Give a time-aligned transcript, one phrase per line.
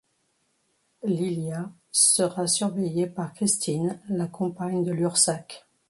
[1.03, 5.67] Lilia sera surveillée par Christine, la compagne de Lursac.